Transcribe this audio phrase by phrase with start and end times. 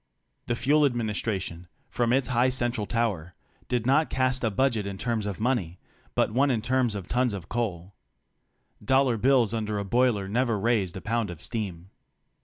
[0.47, 3.35] The Fuel Admin istration from its high central tower
[3.67, 5.77] did not cast a budget in terms of money,
[6.15, 7.93] but one in terms of tons of coal.
[8.83, 11.91] Dollar bills under a boiler never raised a pound of steam.